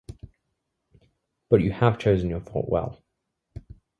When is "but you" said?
1.51-1.71